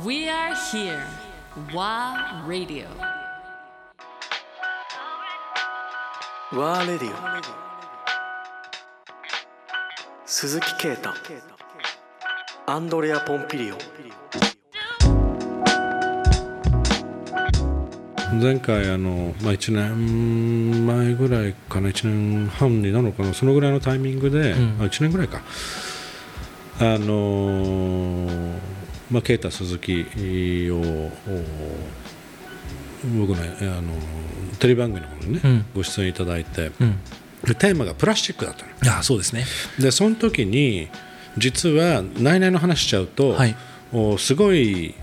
[0.00, 1.04] We are here.
[1.74, 2.86] WA Radio.
[6.50, 7.16] ワーレディオ
[10.24, 11.10] 鈴木啓太。
[12.64, 13.76] アンドレア・ポンピリオ
[18.40, 24.80] 前回あの、まあ、1年前ぐらいかな1年半になるのかなそのぐらいのタイミングで、うん。
[24.80, 25.42] あ1年ぐらいか。
[26.80, 28.81] あのー
[29.12, 31.12] まあ啓太鈴木をお
[33.18, 33.92] 僕ねあの
[34.58, 35.64] テレビ番組の方にね、うん。
[35.74, 36.98] ご出演いただいて、うん。
[37.44, 38.98] でテーマがプラスチックだったの。
[38.98, 39.44] あそうですね。
[39.78, 40.88] でその時に
[41.36, 43.54] 実は内々の話しちゃうと、はい。
[43.92, 44.94] おすごい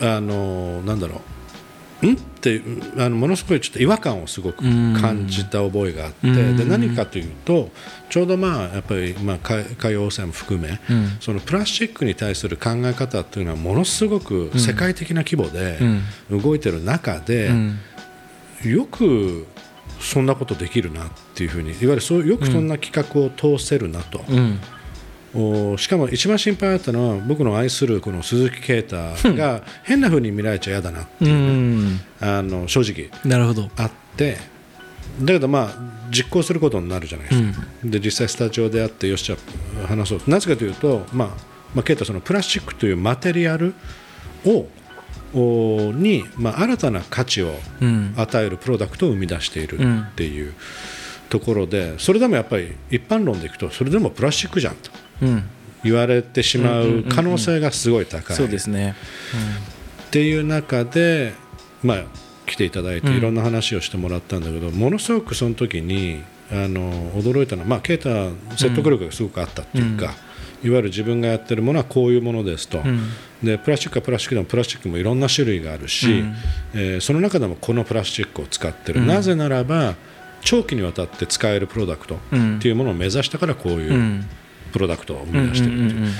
[0.00, 1.20] あのなんだろう
[2.04, 2.60] んって
[2.96, 6.56] あのものすごいちょっと違和感をすごく感じた覚えがあってうん。
[6.56, 7.70] で何かというと
[8.10, 11.16] ちょうどまあやっぱりまあ海海洋汚染も含め、うん。
[11.20, 15.78] そのプラスチックに対する考え方っていうのはものすごく世界的な規模で
[16.30, 17.78] 動いてる中で、うん。
[18.64, 19.46] よく
[20.00, 24.58] そんなことできるなっていうふうにいわゆるそうよくそんな企画を通せるなと、うん
[25.34, 28.96] おしかも一番心配だったのは僕の愛するこの鈴木啓太
[29.34, 32.00] が変なふうに見られちゃ嫌だなってういう、ん。
[32.20, 33.10] あの正直。
[33.28, 33.68] なるほど。
[33.76, 34.36] あって。
[35.20, 35.74] だけどまあ
[36.10, 39.36] 実行することになるじゃないですか、で実際スタジオであってよしじゃ
[39.84, 40.20] あ話そう。
[40.28, 41.28] なぜかというと、まあ
[41.74, 43.74] まあ、啓太そのプラスチックというマテリアル
[44.44, 44.66] を
[45.34, 48.14] おに、まあ、新たな価値をうん。
[48.16, 50.54] 与えるプロダクトを生み出しているっていう
[51.28, 54.90] ところでそれでもやっぱり一般論でいくとそれでもプラスチックじゃんと。
[54.92, 54.93] うん
[55.82, 58.36] 言われてしまう可能性がすごい高い。
[58.36, 58.94] そうですね。
[60.06, 61.34] っていう中で、
[61.82, 62.04] まあ、
[62.46, 70.14] 来ていただいてうんいろんな話をしてもらったんだけど、ものすごくその時にあの驚いたのは、まあ、啓太は説得力がすごくあったっていうか、
[70.62, 73.00] いわゆる自分がやってるものはこういうものですと、ん。
[73.42, 76.34] でプラスチックはプラスチックでもプラスチックもいろんな種類があるし、うん。
[76.74, 79.06] えーその中でもこのプラスチックを使ってる、うん。
[79.06, 79.94] なぜならば
[80.42, 84.26] 長期にわたって使えるプロダクトうんっていうものを目指したからこういううん
[84.74, 86.00] プロダクトを生み出してるっていう。
[86.02, 86.12] うん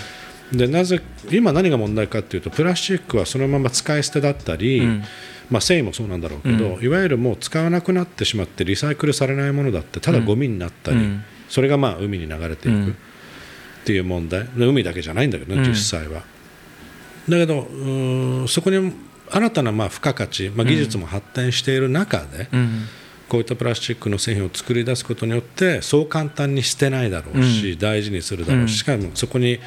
[0.52, 1.00] でなぜ
[1.32, 5.02] 今何が問題かというとプラスチックはそのまま使い捨てだったり、うん。
[5.50, 11.24] まあ、繊維もそうなんだろうけど、ういわゆるもう使わなくなってしまってリサイクルされないものだってただゴミになったり、うん。
[11.48, 12.90] それがまあ海に流れていくうん。
[12.90, 12.94] っ
[13.84, 14.44] ていう問題。
[14.44, 15.68] で海だけじゃないんだけどね、うん。
[15.68, 16.22] 実際は。
[17.28, 18.92] だけどそこに
[19.30, 22.84] 新たなまあ付加価値、まあ、技術も発展している中で、うん
[23.28, 28.76] こういったプラスチックの製品を作り出すことによってそう簡単に捨てないだろうし、大事にするだろうし、うん。
[28.76, 29.58] しかもそこに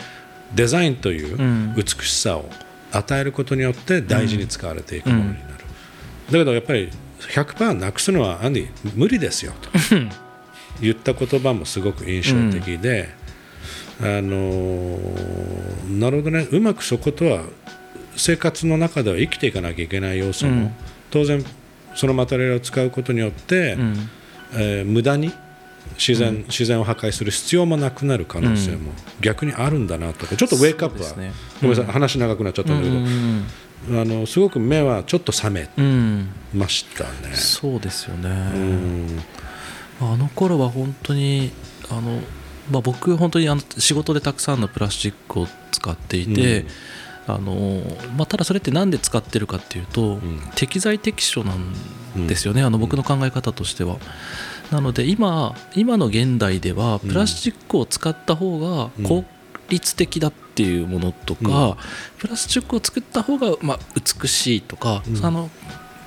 [0.56, 1.76] デザインといううん。
[1.76, 2.50] 美しさを
[2.92, 9.70] 与えることによって大事に使われていくものになる、だけどやっぱり100%なくすのはアンディ無理ですよと。
[10.80, 13.10] 言った言葉もすごく印象的で、
[14.00, 16.48] あのーなるほどね。
[16.52, 17.44] うまくそことは
[18.16, 20.74] 生活の中では生きていかなきゃいけない要素も、うん。
[21.10, 21.44] 当然
[21.98, 24.10] そのマテリアルを使うことによって、うん。
[24.54, 25.34] えー無駄に
[25.98, 30.36] 自然,、自然を破壊する必要もなくなる可能性も逆にあるんだなとか。
[30.36, 31.32] ちょっとウェイクアップは、ね。
[31.62, 33.46] ごめんなさい話長くなっちゃったんだけど、うん
[33.90, 36.30] あのすごく目はちょっと覚めうん。
[36.54, 37.36] ましたね。
[37.36, 38.30] そうですよね。
[38.30, 39.20] うん。
[40.02, 41.52] あの頃は本当に
[41.90, 42.20] あの、
[42.72, 46.66] まあ、僕本当にあの仕事でたくさんのプラスチックを使っていて、
[47.28, 47.82] あの
[48.16, 50.42] まあ、ただそれって何で使ってるかっていうと、ん。
[50.56, 53.98] 適材適所なんですよね、あの僕の考え方としては。
[54.72, 59.24] なので今今の現代ではプラスチックを使った方が効
[59.70, 61.76] 率的だっていうものとか、うん。
[62.18, 65.26] プラスチックを作った方がまあ美しいとか、うん。
[65.26, 65.50] あの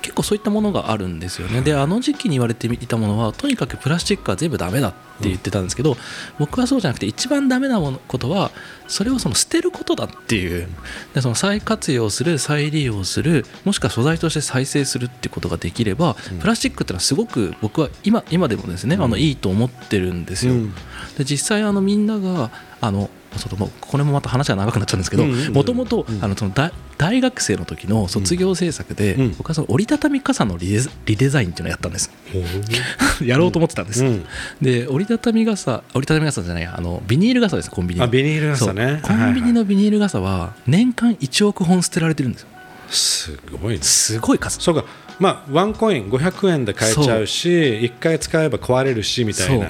[0.01, 1.61] 結構そういったものがあるんですよね。
[1.61, 4.91] であの時期に言われていたものはとにかくプラスチックは全部ダメだっ
[5.21, 5.97] て言ってたんですけど、
[6.39, 8.51] 僕はそうじゃなくて一番ダメなものことは
[8.87, 10.67] それをその捨てることだっていう。
[11.13, 20.53] でその再活用する再利用するもしくは素材として再生するってことができれば、プラスチックってのはすごく僕は今今でもですね、あのいいと思ってるんですよ。
[20.53, 20.73] うん。
[21.17, 22.51] で実際あのみんなが
[22.81, 29.35] あのそのこれもまた話が長くなっちゃうんですけどうんうんうんもともとうんあのその大大学生の時の卒業制作で、うん。
[29.35, 32.11] 僕はその折りたたみ傘のリデリデザインっていうのをやったんです。
[33.25, 34.25] やろうと思ってたんです、うん。
[34.61, 37.99] で折りたたみ傘折りたたみ傘じゃないやあのビニール傘ですコンビニ。
[37.99, 38.99] のあビニール傘ね。
[39.01, 42.47] コンビニのビニール傘は年間1億本捨てられてるんですよ。
[42.91, 43.79] すごいね。
[43.81, 44.59] すごい数。
[44.59, 44.85] そうか。
[45.17, 49.67] まあワンコイン500円で買えちゃうし1回使えば壊れるしみたいな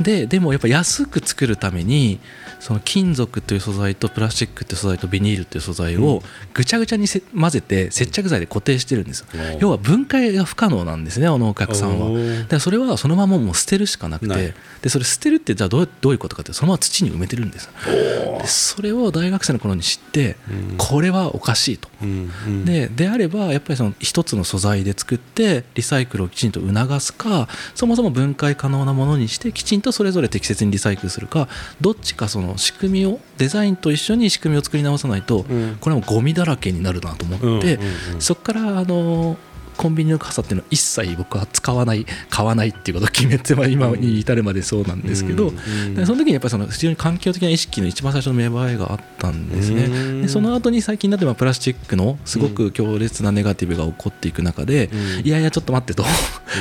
[0.00, 2.20] ででもやっぱ安く作るために
[2.58, 6.22] その金属という素材とプラスチックという素材とビニールという素材を
[6.54, 9.10] ぐちゃぐちゃにせ混ぜて接着剤で固定してるん。
[9.10, 12.06] ですよお要は分解が不可能なんですねあのお客さんは。
[12.06, 12.42] おー。
[12.42, 14.54] だからそれはそのままもう捨てるしかなくて。
[14.82, 20.36] でそれ捨てるってじゃあどうどういうことかってそのまま土に埋めてるんですでそれを大学生の頃に知って
[20.78, 21.88] これはおかしいと。
[22.02, 22.64] うんうん。
[22.64, 31.48] でであればやっぱりその一つの素材で作ってリサイクルをきちんと促すかそもそも分解可能なものにしてきちんとそれぞれ適切にリサイクルするか
[31.80, 35.76] どっちかその仕組みをデザインと一緒に仕組みを作り直さないとうん。
[35.80, 37.78] これはもうゴミだらけになるなと思って、
[38.18, 39.36] そこからあの
[39.80, 45.56] コンビニの傘っていうのは一切僕は使わない買わないっていうことを決めて、まあ、今に至るまでそうなんですけど、うん
[46.04, 49.84] その時にやっぱりその非常に環境的な意識の一番最初の芽生えがあったんですね。
[49.84, 56.04] うんでその後に最近になってまあプラスチックのすごく強烈なネガティブが起こっていく中で、うんいやいやちょっと待ってと、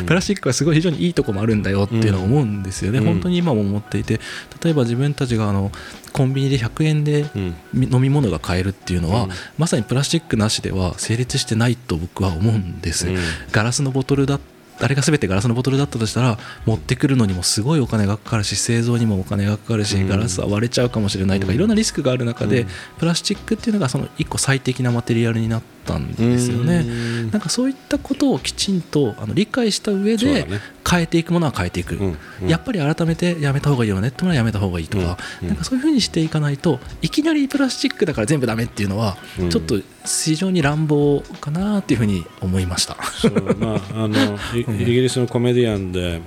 [0.05, 3.05] プラスチックはすごい非常にいいとこもあるんだよっていうのを思うんですよね、うん。
[3.05, 4.21] 本当に今も思っていて
[4.63, 5.73] 例えば自分たちがあの
[6.13, 7.25] コンビニで100円で
[7.73, 9.29] 飲み物が買えるっていうのは、うん。
[9.57, 13.08] まさにプラスチックなしでは成立してないと僕は思うんです、うん
[13.51, 14.39] ガラスのボトルだ
[14.81, 20.07] あれが全てガラスのボトルだったとしたら持ってくるのにもすごいお金がかかるし製造にもお金がかかるし、うん。
[20.07, 22.67] ガラスは割れちゃうかもしれないとか、いろんなリスクがある中で、うん。
[22.97, 26.77] プラスチックっていうのがその一個最適なマテリアルになったんですよね。
[26.77, 27.31] うん。
[27.31, 30.47] なんかそういったことをきちんとあの理解した上で
[30.87, 32.47] 変えていくものは変えていく、うんうん。
[32.47, 39.49] やっぱり改めてやめた方がいいよねってものはやめた方がいいとか、うんなんかそういうふうにしていかないといきなりプラスチックだから全部ダメっていうのはうん。
[39.49, 42.97] ちょっと非常に乱暴かなっていうふうに思いました。
[43.03, 46.21] そうまああのイ イギリスのコメディアンで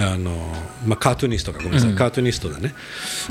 [0.00, 0.32] あの
[0.86, 1.96] まあ、カートゥーニストかごめんなさい、うん。
[1.96, 2.74] カートゥーニストでね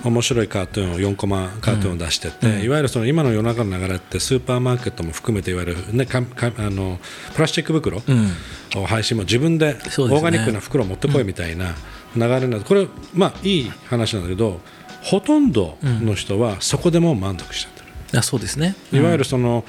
[0.04, 2.62] 面白いカートゥーンを4コマカートゥーンを出してて、うん。
[2.63, 7.00] いわゆるその今の世の中の流れってスーパーマーケットも含めていわゆる、ね、かかあの
[7.36, 8.81] プラスチック袋うん。
[8.81, 11.75] を配信も自分でオーガニックな袋を持ってこいみたいな
[12.15, 14.59] 流れになるこれまあいい話なんだけど
[15.04, 17.81] ほとんどの人はそこでもう満足しちゃって
[18.13, 18.19] る。
[18.19, 18.75] あそうですね。
[18.92, 19.63] いわゆるその、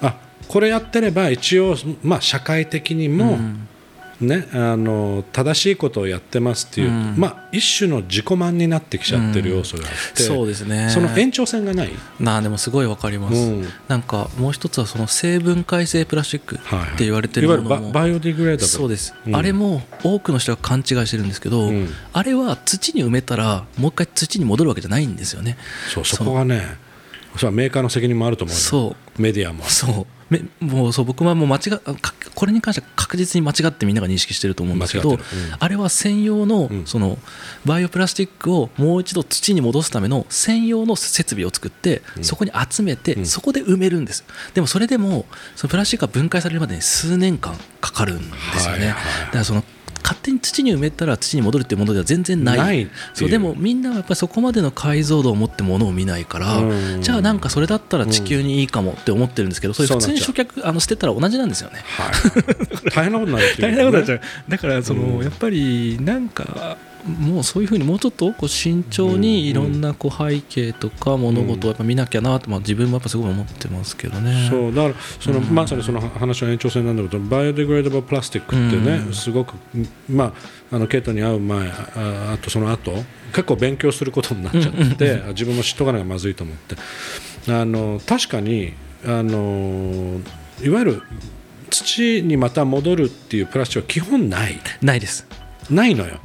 [0.00, 0.16] あ
[0.48, 3.38] これやってれば一応、まあ、社会的にも、
[4.20, 7.14] ね、あの正しいことをやってますっていう、うん。
[7.16, 10.90] まあ、一種の自己満になってきちゃってる要素があって、そうですね。
[10.90, 13.68] その延長線がない、なあでもすごいわかります、うん。
[13.88, 16.88] なんかもう一つはその成分解性プラスチックはいはい。
[16.90, 18.68] って言われてるいわゆるものもババイオディグレーダブル。
[18.68, 19.36] そうです、うん。
[19.36, 21.88] あれも多くの人が勘違いしてるんですけど、うん。
[22.12, 25.56] あれは土に埋めたらもう一回土に戻るわけじゃないんですよね。
[25.94, 26.89] そうそこがね
[27.36, 29.22] それはメーカーの責任もあると思うよそう。
[29.22, 29.64] メディアも。
[29.64, 30.06] そう。
[30.30, 31.60] めもうそう僕はもう間違
[32.34, 35.18] これに関しては確実に間違ってみんなが認識してると思うんですけど、うん。
[35.58, 36.86] あれは専用の,、うん。
[36.86, 37.18] その
[37.64, 43.26] バイオプラスチックをもう一度土に戻すための専用の設備を作って、そこに集めて、ん。
[43.26, 44.24] そこで埋めるんです。
[44.54, 45.26] でもそれでも
[45.56, 48.94] そのプラスチックが分解されるまでに数年間かかるんですよね、はいはい。
[49.26, 49.64] だからその
[50.02, 52.90] 勝手に土に埋めたら土に戻るっていうものでは全然ない。
[53.14, 57.02] そうでもみんなはやっぱりそこまでの解像度を持ってものを見ないから、うん。
[57.02, 61.78] じゃあなんかそれだったら地球にいいかもって思ってるんですけど、それ普通に焼却あの捨てたら同じなんですよね。
[61.98, 64.20] はい、大変なことになるっていう大変なことになっちゃう。
[64.50, 65.22] だからその、うん。
[65.22, 74.48] やっぱりなんかもうそういうふうにもうちょっとこう慎重にいろんなこう背景とか物事をやっぱ見なきゃなと、まあ、自分もやっぱすごい思ってますけどね。
[74.50, 79.12] そうだからその、まさにその話の延長線なんだけどバイオデグレーダブルプラスチックってね、うん。
[79.12, 79.54] すごく、
[80.08, 80.34] ま
[80.70, 82.92] あ、あのケイトに会う前ああとその後
[83.32, 86.76] 結構勉強することになっちゃって、自分も知っとかないがまずいと思って。
[87.48, 88.74] あの確かに
[89.04, 90.20] あの
[90.62, 91.02] いわゆる
[91.70, 94.58] 土にまた戻るっていうプラスチックは基本ない。
[94.82, 95.26] ないです。
[95.70, 96.20] ないのよ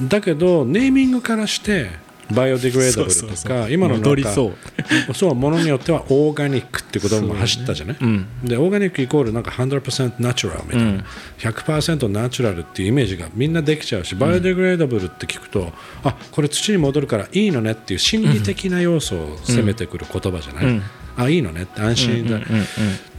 [0.00, 2.02] だけどネーミングからして
[2.32, 5.34] バイオデグレーダブルとか今のなんかそう。
[5.34, 8.26] ものによってはオーガニックって言葉も走ったじゃない、うん。
[8.42, 11.04] でオーガニックイコールなんか100%ナチュラルみたいな、うん。
[11.38, 15.70] 100%ナチュラルっていうイメージがみんなできちゃうしバイオデグレーダブルって聞くと、
[16.02, 20.82] あこれ土に戻るからいいのねっていう心理的な要素を攻めてくる言葉じゃない、うん。
[21.16, 22.40] あいいのねって安心だ、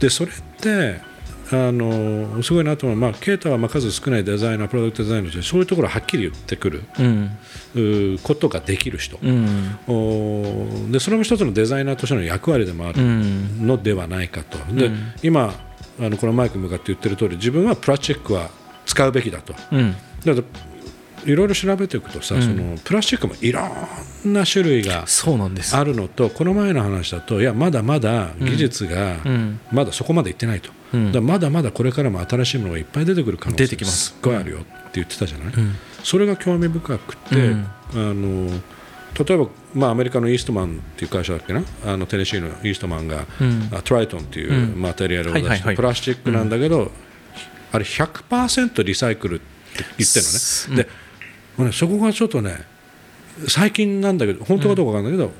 [0.00, 1.00] でそれって
[1.52, 8.18] あのすごいなと思う、まあ、ケイタはまあ数少ないデザイナープロダクトデザイナーとしてそういうところをはっきり言ってくるうん。
[8.22, 10.90] ことができる人、うん。
[10.90, 13.66] でそれも一つのデザイナーとしての役割でもあうるん。
[13.66, 15.12] のではないかと、でうん。
[15.22, 15.54] 今
[16.00, 18.50] あのこのマイクに向かって言ってる通り自分はプラスチックは
[18.84, 19.54] 使うべきだと。
[19.72, 19.92] うん。
[20.24, 20.34] だ
[21.26, 22.42] いろいろ調べていくとさ、うん。
[22.42, 23.60] そのプラスチックもいろ
[24.26, 25.76] んな種類がそうなんです。
[25.76, 29.60] あるのとこの前の話だといやまだまだ技術がうん。
[29.72, 31.12] まだそこまでいってないと、うん。
[31.12, 34.10] だまだまだこれからも新しいものがいっぱい出てくる可能性出てきます。
[34.10, 35.74] すっごいあるよって言ってたじゃない、うん。
[36.02, 37.66] それが興味深くて、うん。
[37.92, 38.50] あの
[39.18, 41.62] 例えば、まあ、アメリカのイーストマンっていう会社だっけな？
[41.86, 44.82] あのテネシーのイーストマンが、うトライトンっていううん。
[44.82, 46.92] マテリアルを出して、プラスチックなんだけど、
[47.72, 49.44] あれ100%リサイクルって
[49.96, 50.24] 言ってる
[50.76, 50.88] のね、で
[51.56, 52.64] もうねそこがちょっとね
[53.48, 55.32] 最近なんだけど本当かどうかわかんないけど、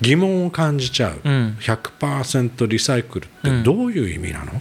[0.00, 1.56] 疑問を感じちゃう、うん。
[1.60, 4.60] 100%リサイクルってどういう意味なの、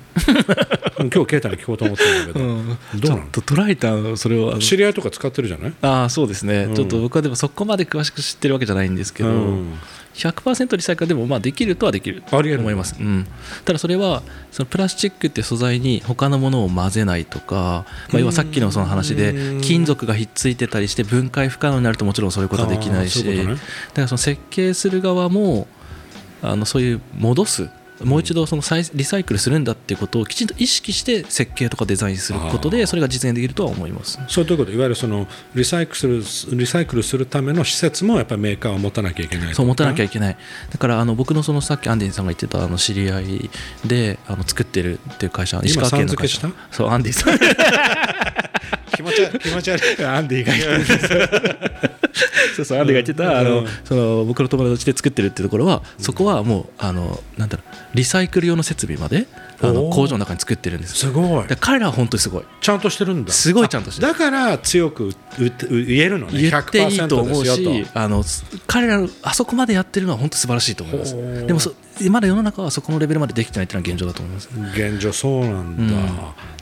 [0.99, 4.11] 今日ケイタに聞こうと思ってるんだけど、どうなの？
[4.11, 5.73] たそれを知り合いとか使ってるじゃない？
[5.81, 6.75] ああそうですね、うん。
[6.75, 9.73] ちょっと僕はでもそこまで詳しく知ってるわけじゃないんですけど、うん。
[10.13, 13.25] 100%リサイクルでもまあできるとはできると思います、うん、
[13.63, 19.61] ただそれはそのプラスチックって素材に他のものを混ぜないとか、まあ、要はさっきのその話でうん。
[19.61, 23.45] 金属がひっついてたりして分解不可能になるともちろんそういうことはできないしね。
[23.45, 23.57] だか
[23.95, 25.67] らその設計する側も
[26.41, 27.69] あのそういう戻す
[28.03, 34.19] もう一度その再リサイクルするんだっていうことをきちんと意識して設計とかデザインすることでそれが実現できるとは思います。
[34.27, 40.37] そういうこといわゆるそのリサイクルするリサイクルするための施設もやっぱりメーカーは持たなきゃいけないそう持たなきゃいいけない。
[40.69, 43.49] だからあの僕のそのさっきアンディさんが言ってたあの知り合い
[43.85, 46.41] であの作ってるっていう会社石川県の会社。
[46.41, 47.39] さん付そうアンディさん
[49.01, 50.05] 気持ち悪い 気持ち悪い。
[50.05, 51.59] アンディが言ってる
[52.55, 53.39] そうそうアンディが言ってた。
[53.39, 53.67] あのうん。
[53.83, 59.27] その僕の友達で作ってるっていうところはそこはもうあのなんだろうリサイクル用の設備まで
[59.61, 60.95] あの工場の中に作ってるんです。
[60.95, 61.47] すごい。
[61.47, 62.43] で彼らは本当にすごい。
[62.61, 63.31] ちゃんとしてるんだ。
[63.31, 64.07] すごいちゃんとしてる。
[64.07, 66.41] だから強くうう言えるのね。
[66.41, 68.23] 言っていいと思う100%ですしあの
[68.67, 71.15] 彼らのあそこまでやってるのは本当素晴らしいと思います。
[71.47, 71.73] でもそ
[72.09, 74.49] まだ世の中はそこのレベルまでできてないっていうのは現状だと思います。
[74.73, 75.95] 現状そうなんだ、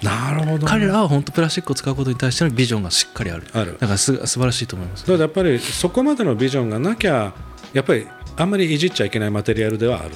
[0.04, 3.44] なるほどね、彼らは本当プラスチックを使うことに対してのビジョンがしっかりある。
[3.54, 3.78] ある。
[3.80, 5.02] だからす素晴らしいと思います。
[5.02, 7.34] だからやっぱりそこまでのビジョンがなきゃ
[7.74, 10.12] やっぱりあんまりいじっちゃいけないマテリアルではある。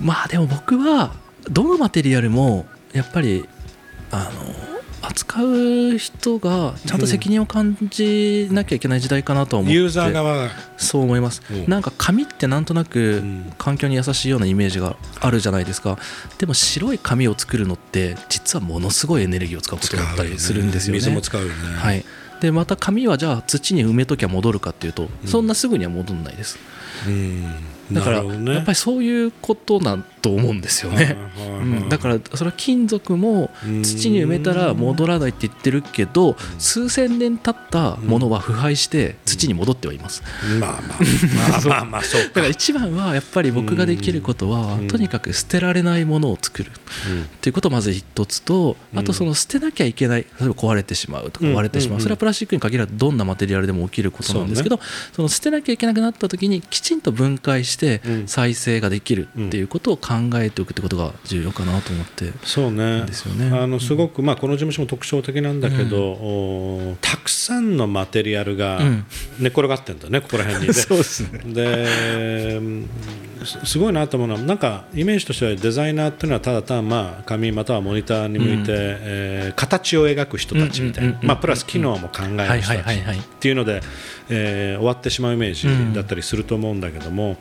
[0.00, 1.14] まあでも僕は
[1.50, 3.48] どのマテリアルもやっぱり
[4.10, 4.73] あの
[5.08, 10.50] 扱う人がちゃんと責任を感じなきゃいけない時代かなとは思って、ユーザー側が。
[10.76, 11.66] そう思います、うん。
[11.68, 13.52] なんか紙ってなんとなくん。
[13.58, 15.98] 環境に優しいようなイメージがあるじゃないですか。
[16.38, 20.98] でも白い紙を作るのって実はものすごいエネルギーを使うことだったりするんですよね。
[20.98, 22.04] 水も使うよね、はい、
[22.40, 26.58] でまた紙はじゃあ土に埋めときゃ戻るかっていうと、そんなすぐには戻らないです。
[27.06, 27.44] うん
[27.92, 28.54] だから、ね。
[28.54, 31.88] やっぱりそういうことなんと思うんですよね、はいはいはいうん。
[31.90, 33.50] だからそれは金属も
[33.82, 40.22] 土に埋めたら戻らないって言ってるけど数千年経ったものは腐敗して土に戻ってはいます。
[40.58, 40.98] まあまあ
[41.50, 44.88] まあまあまあそうだから一番はやっぱり僕ができることはうん。
[44.88, 46.70] とにかく捨てられないものを作る。
[46.70, 46.72] っ
[47.42, 51.54] ていうことまず一つとあとその捨てなきゃいけない例えば壊れてしまうとかうん。
[51.54, 51.98] 割れてしまう。
[51.98, 52.00] ん。
[52.00, 54.80] うそれはプラスチックに限らずどんなマテリアルでも起きることなんですけど
[55.12, 57.73] その捨てなきゃいけなくなった時にきちんと分解して
[58.04, 58.28] うん。
[58.28, 63.04] 再生ができるっていうことを考えておくってことが重要かなと思ってそうね。
[63.06, 63.56] ですよね。
[63.56, 69.04] あのすごく、まあ、この事務所も特徴的なんだけど、おたくさんのマテリアルがうん。
[69.38, 70.66] 寝転がってるんだね、ここら辺に。
[70.68, 71.40] で そうですね。
[71.46, 72.88] でうん
[73.44, 83.82] すすごいなと思うのはなんかイメージとしてはデザイナーっていうのはただ単まあ紙またはモニターに向いて、えー形を描く人たちみたいなまあプラス機能も考える人はいたちっていうので、
[84.30, 87.36] えー終わってしまうイメージだったりすると思うんだけども、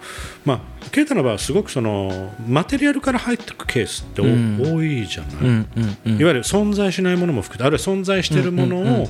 [0.46, 0.60] まあ
[0.92, 4.62] ケイタの場合はすごくそのマテリアルから入っていくケースってお、うん。
[4.62, 6.20] 多いじゃない、うんうんうん。
[6.20, 9.08] いわゆる存在しないものも含めてあるいは存在しているものを、うんうんうん。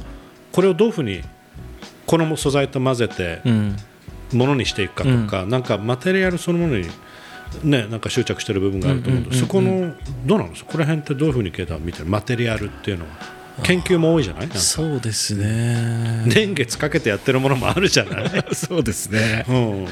[0.52, 1.22] これをどういうふうに
[2.06, 3.76] この素材と混ぜてうん。
[4.34, 6.88] ものにしていくかとか、なんかマテリアルそのものに、
[7.64, 9.48] ね、なんか執着している部分があると思うと、うんうんうんうん。
[9.48, 9.94] そこの
[10.26, 12.06] どうなのそこら辺ってどういうふうにケイタは見てる？
[12.08, 13.12] マテリアルっていうのは
[13.62, 14.50] 研究も多いじゃない？
[14.54, 16.24] そうですね。
[16.26, 19.46] 年月かけてやってるものもあるじゃない、 そうですね。
[19.48, 19.88] うん。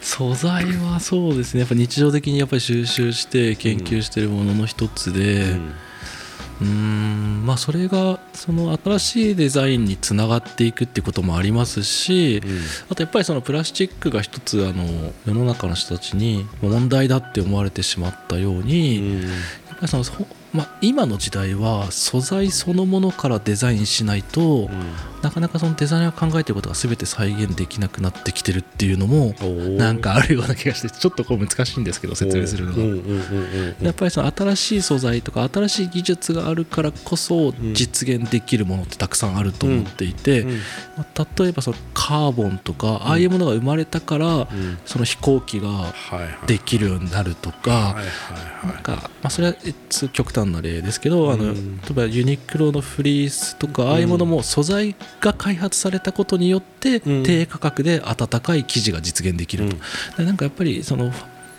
[0.00, 1.60] 素材はそうですね。
[1.60, 5.56] やっぱ日常的にやっぱり収集して研究しているものの一つで。
[6.60, 7.44] うーん。
[7.44, 12.42] まあそれがその新しいデザインにつながっていくってこともありますし
[12.90, 19.22] あとやっぱりそのプラスチックが一つあの世の中の人たちに問題だって思われてしまったように、うん。
[19.22, 19.30] やっ
[19.70, 20.12] ぱりそのそ
[20.52, 24.68] まあ、今の時代は素材そのものからデザインしないと、
[25.22, 29.34] なかなかそのデザイナーが考えていることが全て再現できなくなってきてるっていうのも
[29.78, 32.78] なんかあるような気がしてちょっとこう難しいんですけど説明するのが。
[32.78, 33.86] うんうんうんうんうん。
[33.86, 40.50] やっぱりその新しい素材とか新しい技術があるからこそ実現できるものってたくさんあると思っていて、うん。
[40.96, 44.48] まあ例えばそのカーボンとかああいうものが生まれたから
[44.84, 45.94] その飛行機が
[46.46, 47.96] できるようになるとか。
[49.22, 57.22] まあ、それは一極端な例ですけど、あのうん例えばユニクロのフリースとかああいうものも素材が開発されたことによってうん。
[57.22, 59.76] 低価格で暖かい生地が実現できると、
[60.18, 61.12] でなんかやっぱりその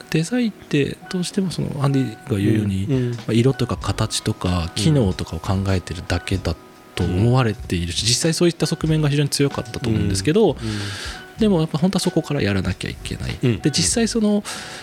[0.10, 2.94] デザインってどうしてもそのアンディが言うように、うん。
[2.94, 3.12] うん。
[3.12, 6.56] まあ色とか形とか機能とかを考えてるだけだ
[6.96, 10.58] と思われているし実際そういった側面が非常に強かったと思うんですけど、
[11.40, 13.60] でもやっぱ本当はそこからやらなきゃいけない、うん。
[13.60, 14.42] で実際その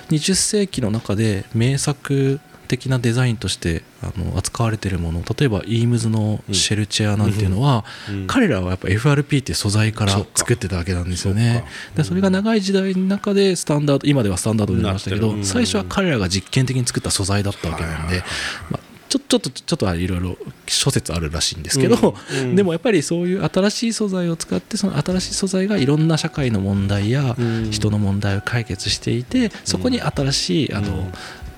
[0.09, 8.26] 20世紀の中で名作的なデザインとしてあの扱われているもの例えばイームズのシェルチェアなんていうのは、うん。
[8.26, 11.64] 彼らはやっぱ FRP っていう素材から作ってたわけなんですよね。
[11.94, 12.02] か。
[12.02, 18.22] でそれが長い時代の中でスタンダード今ではスタンダードになりましたけど、最初は彼らが実験的に作った素材だったわけなんで、
[18.70, 22.38] まあ、ちょちょっとちょっとはいろいろ諸説あるらしいんですけど、うん。
[22.38, 22.56] うん。
[22.56, 27.70] でもやっぱりそういう新しい素材を使ってその新しい素材がいろんな社会の問題やうん。
[27.70, 31.10] 人の問題を解決していてそこに新しいあの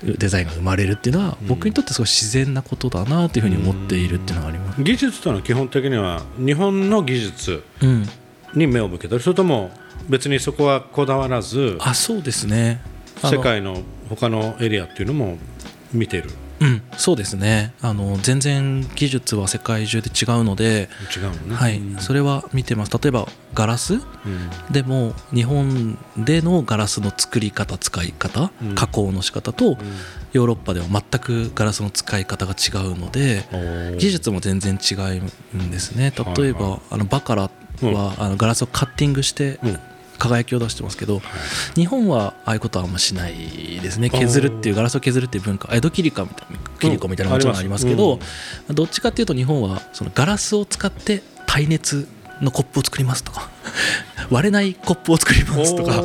[0.03, 1.47] デザインが生まれるっていうのはうん。
[1.47, 4.83] 僕にとってすごい自然なことだなというふうに思っているっていうのがあります。
[4.83, 8.07] 技術というのは基本的には日本の技術うん、
[8.53, 9.71] に目を向けたりそれとも
[10.09, 12.81] 別にそこはこだわらずあそうですね。
[13.23, 15.37] 世界の他のエリアっていうのも
[15.93, 17.73] 見てるうん、そうですね。
[17.81, 22.91] あの全然技術は世界中で違うので、違うのね、はい、それは見てます。
[22.91, 23.95] 例えばガラス？
[23.95, 24.01] うん。
[24.71, 28.75] でも日本でのガラスの作り方使い方、うん。
[28.75, 29.75] 加工の仕方と
[30.33, 36.13] ヨーロッパでは全くガラスの使い方が違うのでうん技術も全然違うんですね。
[36.15, 37.49] 例えば、はいはあのバカラ
[37.81, 39.79] は、あのガラスをカッティングしてうん
[40.21, 41.21] 輝きを出してますけど、
[41.75, 44.11] 日本はああいうことはあんましないですね。
[44.11, 45.75] 削るっていうガラスを削るっていう文化。
[45.75, 48.19] 江戸切子みたいな切り子みたいなもちろんありますけど、
[48.69, 52.07] どっちかっていうと日本はそのガラスを使って耐熱
[52.41, 53.49] のコップを作りますとか。
[54.29, 56.01] 割れないコップを作りますとか。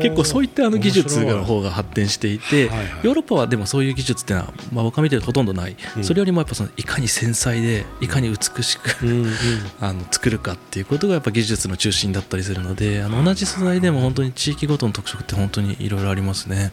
[0.00, 6.04] 結構そういったあの技術の方が発展していて、はいはいヨーロッパはでもそういう技術っていうのは、まあ、僕が見てるとほとんどない、うん。
[6.04, 8.96] それよりもやっぱそのいかに繊細でいかに美しく、
[9.80, 16.72] あの作るかっていうことがやっぱ技術の中心だったりするのであの同じ素材でも本当に地域ごとの特色って本当にいろいろありますね。